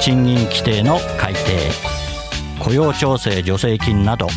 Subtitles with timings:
[0.00, 1.40] 賃金規定の改定
[2.58, 4.28] 雇用調整助成金など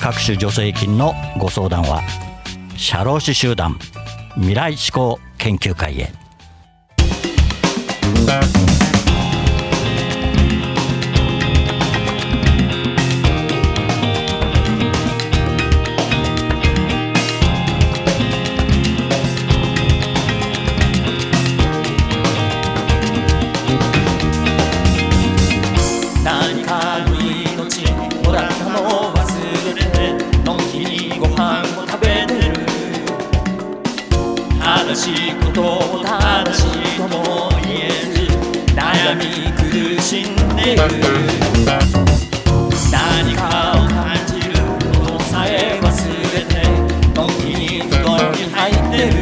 [0.00, 2.02] 各種助成金のご相談は
[2.76, 3.78] 社労士集団
[4.36, 6.12] 未来志向研究会へ。
[40.68, 40.88] しんでる
[42.92, 44.52] 何かを感じる。
[45.00, 45.86] ことさえ忘
[46.34, 46.52] れて
[47.14, 49.16] のんきに布団に入ってる。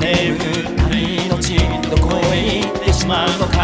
[0.00, 0.04] 眠
[0.36, 0.40] っ
[0.76, 1.58] た命
[1.90, 3.56] どこへ行ってしまうのか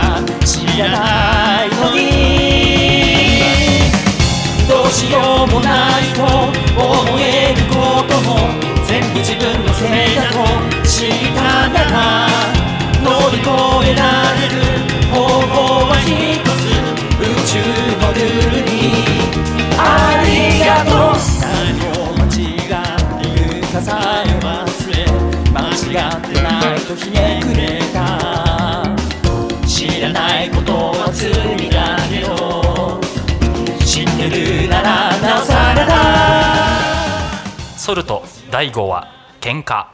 [0.44, 2.00] 知らないのに。
[4.68, 8.30] どうしようもないと思えることも。
[8.86, 10.36] 全部自分のせいだと
[10.86, 11.40] 知った
[11.70, 12.28] なら
[13.02, 13.48] 乗り越
[13.90, 14.02] えら
[14.34, 14.61] れる
[27.02, 28.94] ひねくれた。
[29.66, 31.32] 知らないことは罪
[31.70, 33.00] だけど
[33.84, 35.92] 知ってるならなおさらだ。
[37.76, 39.08] ソルト第5話
[39.40, 39.86] 喧嘩。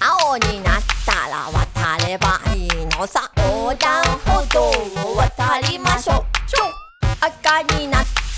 [0.00, 2.66] 青になったら渡ればい。
[2.66, 3.30] いのさ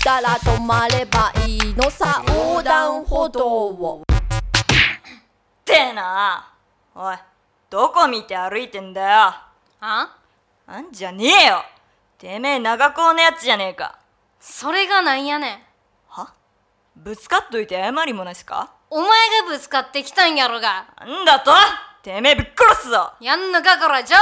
[0.03, 4.03] たら止まればいいのさ横断歩道を。
[4.03, 6.51] ってな。
[6.93, 7.15] おい
[7.69, 9.07] どこ見て歩いてんだよ。
[9.79, 10.17] あ？
[10.67, 11.63] あんじゃねえよ。
[12.17, 13.97] てめえ長高のやつじゃねえか。
[14.41, 15.59] それがなんやねん。
[16.09, 16.33] は？
[16.97, 18.71] ぶつかっといて謝りもなしか？
[18.89, 20.85] お前がぶつかってきたんやろが。
[20.99, 21.51] なんだと？
[22.03, 23.13] てめえぶっ殺すぞ。
[23.21, 24.13] やんのかこら上等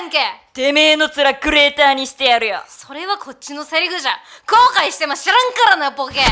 [0.00, 0.18] やんけ。
[0.54, 2.62] てめえの面クレーターにしてやるよ。
[2.66, 4.12] それはこっちのセリフじゃ。
[4.46, 6.20] 後悔しても知らんからなボケ。
[6.20, 6.24] ア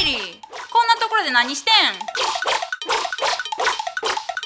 [0.00, 0.16] イリー
[0.72, 1.74] こんなところで何してん？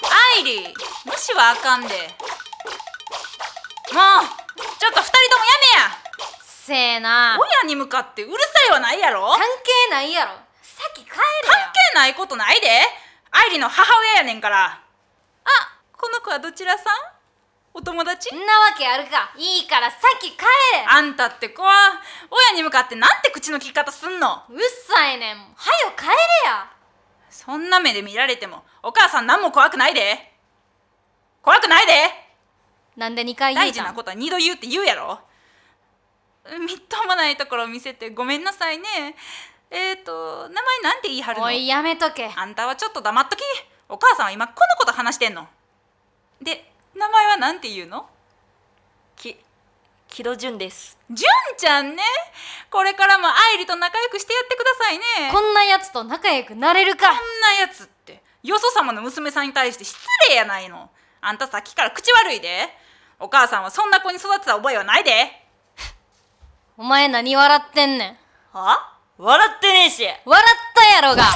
[0.03, 1.87] アイリー無視はあかんで。
[1.87, 1.95] もう
[4.81, 5.45] ちょっと二人とも
[5.79, 6.00] や
[6.71, 7.37] せえな。
[7.37, 8.39] 親に向かってうるさ
[8.71, 9.27] いはないやろ。
[9.33, 10.35] 関係ないやろ。
[10.63, 12.69] さっき帰れ関や係ないことないで。
[13.33, 14.67] アイリーの母親やねんから。
[14.67, 14.79] あ
[15.93, 16.87] この子はどちらさん？
[17.75, 18.33] お友達？
[18.33, 19.33] んなわけあるか。
[19.37, 20.47] いいからさっき帰れ。
[20.89, 22.01] あんたって子は
[22.31, 24.45] 親に向かってなんて口の利き方すんの？
[24.49, 25.37] うっさいねん。
[25.37, 25.51] はよ
[25.99, 26.13] 帰れ
[26.47, 26.71] や。
[27.31, 30.33] そんな目で見られてもお母さん何も怖くないで。
[31.43, 31.93] 怖くないで。
[32.97, 35.21] なんで2回言う大事なことは二度言うって言うやろ
[36.59, 39.15] みっともないところを見せてごめんなさいね。
[39.71, 41.47] えーと名前なんて言い張るの？
[41.47, 42.31] おいやめとけ。
[42.35, 43.41] あんたはちょっと黙っとき
[43.89, 45.47] お母さんは今このこと話してんの。
[46.43, 48.07] で名前はなんて言うの？
[49.17, 49.37] き
[50.09, 50.99] 木戸潤です。
[51.09, 52.03] 純ちゃんね。
[52.71, 55.05] これからも愛理と仲良くしてやってくださいね。
[55.33, 57.09] こんなやつと仲良くなれるか。
[57.09, 59.99] こんなやつってよそ様の娘さんに対して失
[60.29, 60.91] 礼やないの。
[61.21, 62.69] あんたさっきから口悪いで。
[63.23, 65.11] お母さんはそんな子に育てた覚えはないで
[66.81, 68.17] お前何笑ってんねん。
[68.57, 68.97] は？
[69.19, 70.03] 笑ってねえし。
[70.25, 71.25] 笑ったやろが。
[71.25, 71.29] や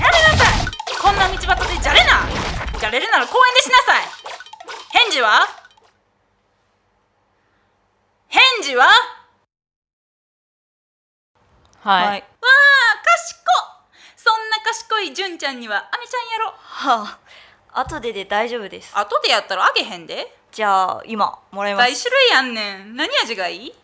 [0.00, 0.64] めなさい。
[0.98, 2.26] こんな道端でじゃれな。
[2.80, 4.04] じゃれるなら公園でしなさい。
[4.90, 5.46] 返事は？
[8.28, 8.86] 返事は？
[11.82, 12.20] はい、はい。
[12.20, 13.84] わあ賢っ。
[14.16, 16.54] そんな賢い純ちゃんにはあめちゃんやろ。
[16.56, 17.18] はあ
[17.74, 18.96] 後でで大丈夫です。
[18.96, 20.34] 後でやったらあげへんで。
[20.52, 21.90] じゃあ今もらいます。
[21.90, 22.96] 大種類やんねん。
[22.96, 23.74] 何味がいい？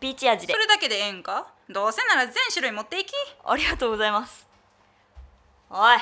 [0.00, 0.54] ピーチ味で。
[0.54, 1.46] それだけでええんか？
[1.68, 3.12] どうせなら全種類持っていき。
[3.44, 4.46] ありがとうございます。
[5.68, 5.98] おい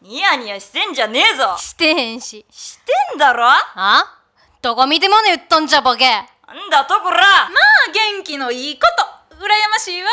[0.00, 1.54] ニヤニヤしてんじゃねえぞ。
[1.58, 2.46] してへんし。
[2.50, 3.44] してんだろ？
[3.46, 4.20] あ？
[4.62, 6.06] どこ見てもね言っとんじゃボケ。
[6.06, 7.18] なんだとこら。
[7.18, 7.50] まあ
[7.92, 8.86] 元気のいいこ
[9.30, 9.36] と。
[9.36, 10.08] 羨ましいわ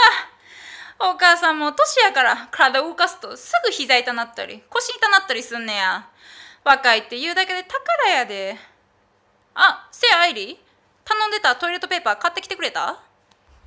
[1.09, 6.07] お母さんも年やから体動かすとすぐ膝痛なったり腰痛なったりすんねや。
[6.63, 8.55] 若いって言うだけで宝やで。
[9.55, 10.59] あせや愛理
[11.03, 12.99] 頼んでたトイレットペーパー買ってきてくれた？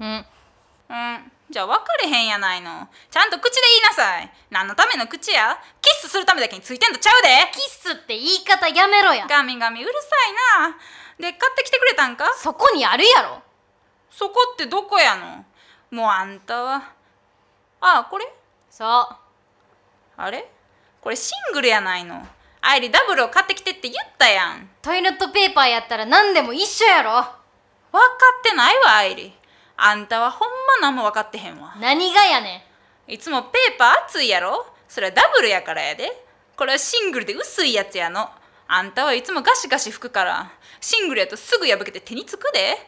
[0.01, 0.07] うん。
[0.09, 1.33] うん。
[1.51, 2.89] じゃあ分かれへんやないの。
[3.11, 4.33] ちゃんと口で言いなさい。
[4.51, 5.59] 何のための口や？
[5.83, 7.29] キスするためだけについてんとちゃうで。
[7.53, 9.27] キスって言い方やめろや。
[9.29, 10.77] ガミガミうるさいな。
[11.19, 12.27] で買ってきてくれたんか？
[12.39, 13.43] そこにあるやろ。
[14.11, 15.45] そこってどこやの？
[15.91, 16.95] もうあんたは
[17.87, 18.27] あこれ？
[18.71, 18.89] そう。
[20.17, 20.51] あれ？
[21.01, 22.27] これシングルやないの。
[22.63, 24.71] 愛理ダブルを買ってきてって言ったやん。
[24.81, 27.11] トイレットペーパーやったら何でも一緒やろ。
[27.13, 27.29] 分か
[28.41, 29.33] ってないわ愛理。
[29.77, 30.49] あんたはほん
[30.81, 31.75] ま何も分かってへんわ。
[31.79, 32.67] 何がやね
[33.07, 34.67] いつもペーパー厚いやろ？
[34.89, 36.11] それはダブルやからやで。
[36.57, 38.31] これはシングルで薄いやつやの。
[38.67, 42.79] あんたはいつもガシガシ拭くからシングルやとすぐ破けて手につくで。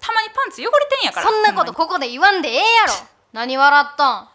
[0.00, 1.28] たまにパンツ汚れてんやから。
[1.28, 2.94] そんなことここで言わんでええやろ
[3.32, 4.28] 何笑ったん？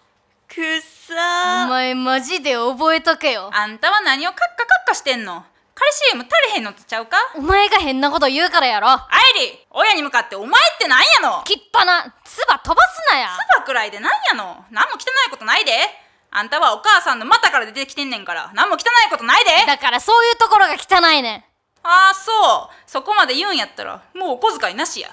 [0.48, 3.50] くっさお前マジで覚えとけよ。
[3.50, 5.44] にあんたは何をカッカカッカしてんの？
[5.74, 7.18] カルシウム足りへんのとちゃうか？
[7.36, 8.88] お前が変なこと言うからやろ。
[8.88, 8.98] 愛
[9.52, 11.44] 理親に向かってお前ってなんやの？
[11.44, 12.16] きったな。
[12.24, 13.28] 唾飛ばすなや。
[13.36, 14.64] つばくらいでなんやの？
[14.72, 15.74] 何も汚いことないで。
[16.32, 18.52] あんたはお母さんの股から出てきてんねんから。
[18.56, 19.52] 何も汚いことないで。
[19.68, 21.44] だからそういうところが汚いねん。
[21.84, 22.90] ああそう。
[22.90, 25.10] そこまで言うんやったらもうお小遣いなしや。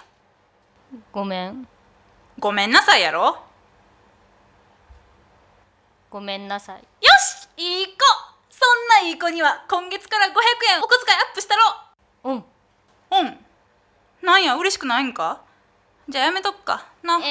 [1.10, 1.66] ごめん。
[2.38, 3.38] ごめんなさいやろ
[6.12, 6.76] ごめんなさい。
[6.76, 6.82] よ
[7.18, 7.92] しいい子。
[8.50, 10.30] そんないい子には今月から500
[10.74, 11.62] 円お小遣いアップしたろ。
[12.24, 12.34] うん。
[12.34, 13.38] うん。
[14.20, 15.40] なんや嬉しくないんか？
[16.10, 16.84] じゃあやめとくか。
[17.02, 17.16] な。
[17.16, 17.22] えー、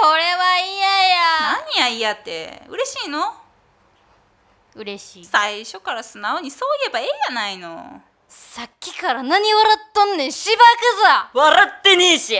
[0.00, 1.18] それは嫌や。
[1.74, 2.62] 何や嫌って。
[2.68, 3.34] 嬉しいの？
[4.76, 5.24] 嬉しい。
[5.24, 8.02] 最初から素直にそう言えばええやないの。
[8.28, 10.32] さっきから何笑っとんねん。
[10.32, 10.62] しば
[11.32, 11.40] くぞ。
[11.40, 12.38] 笑ってねえし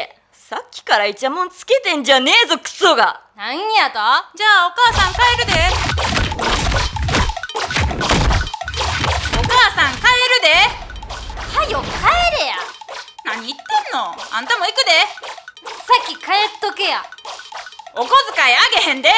[0.53, 3.23] さっきからイチャモンつけてんじゃねえぞクソが。
[3.35, 3.97] なんやと？
[4.37, 5.53] じゃあお母さん帰るで。
[9.33, 10.53] お母さん帰るで。
[11.57, 11.89] はよ帰
[12.45, 12.57] れや。
[13.25, 13.65] 何言って
[13.97, 14.13] んの？
[14.31, 14.93] あんたも行くで。
[15.65, 17.03] さっき帰っとけや。
[17.95, 19.09] お小遣いあげへんで。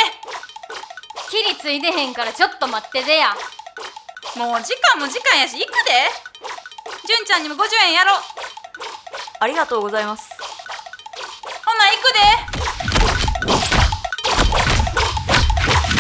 [1.28, 3.34] きりついてへんからちょっと待ってでや。
[4.36, 5.90] もう時間も時間やし行くで
[7.08, 8.12] 純ちゃんにも50円やろ
[9.40, 10.33] ありがとうございます
[11.96, 12.20] くで。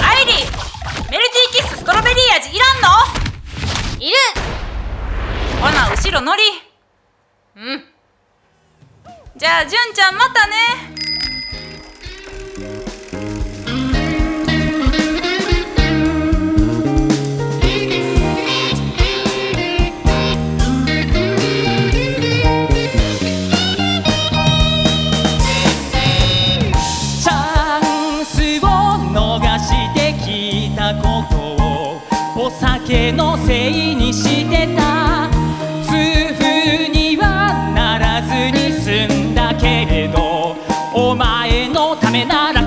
[0.02, 0.32] アイリ
[1.10, 2.88] メルティーキッスストロベリー味いらんの？
[4.00, 4.16] いる。
[5.60, 6.42] ほな後ろ乗り。
[7.56, 7.84] うん。
[9.36, 10.56] じゃあ純ちゃんまたね
[32.36, 35.30] お酒のせいにしてた。
[35.84, 40.56] 痛風にはならずに済んだけれど
[40.92, 42.63] お前のためなら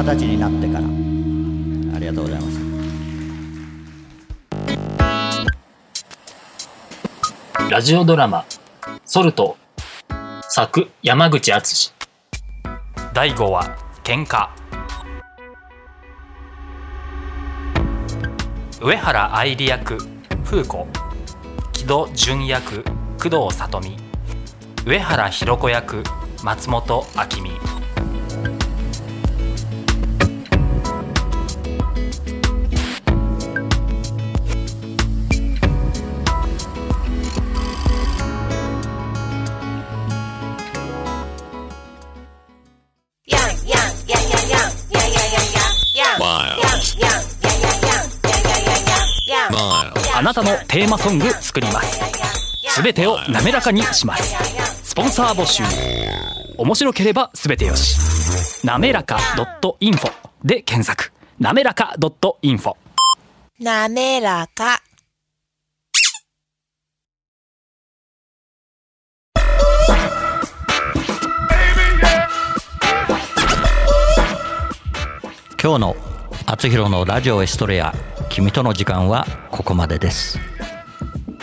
[0.00, 0.78] 二十歳になってから。
[1.94, 2.60] ありがとうございます
[7.70, 8.46] ラジオドラマ
[9.04, 9.58] 「ソルト」
[10.48, 11.92] 作山口敦。
[13.12, 14.48] 第5話「喧嘩。
[18.80, 19.98] 上原愛理役
[20.46, 20.86] 風子。
[21.72, 22.84] 木戸純役
[23.22, 23.98] 工藤里美。
[24.86, 26.02] 上原ひろ子役
[26.42, 27.79] 松本明美
[50.30, 52.00] なたのテーマソング作ります。
[52.68, 54.36] すべてを滑らかにします。
[54.84, 55.64] スポンサー募集。
[56.56, 58.64] 面白ければすべてよし。
[58.64, 59.16] なめらか
[59.80, 60.12] .info
[60.44, 61.12] で検索。
[61.40, 61.96] なめらか
[62.42, 62.74] .info
[63.58, 64.80] なめらか。
[75.60, 75.96] 今日の
[76.46, 77.92] 「あつひろのラジオエストレア
[78.30, 80.38] 君との時間」はここまでです。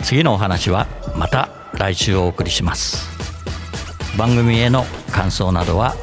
[0.02, 3.06] 次のお話はまた来週お送りします。
[4.16, 5.94] 番組への感想などは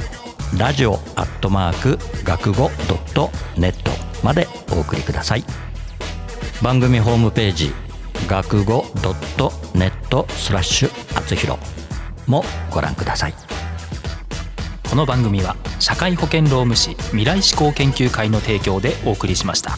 [0.58, 3.92] ラジオアットマーク学語ドットネット
[4.24, 5.44] までお送りください。
[6.62, 7.74] 番組ホームページ
[8.27, 11.60] 学語ドットネットスラッシュあつひろ
[12.27, 13.34] もご覧ください。
[14.89, 19.77] この番組は社会保険労務士未来志向研究会の提供でお送りしました。